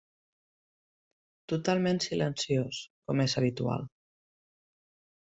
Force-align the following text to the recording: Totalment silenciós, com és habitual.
Totalment 1.53 2.01
silenciós, 2.05 2.79
com 3.11 3.21
és 3.27 3.37
habitual. 3.43 3.85